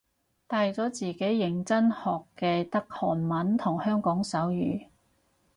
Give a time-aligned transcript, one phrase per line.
[0.47, 4.87] 大咗自己認真學嘅得韓文同香港手語